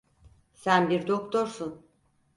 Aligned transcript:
Sen 0.53 0.89
bir 0.89 1.07
doktorsun. 1.07 1.85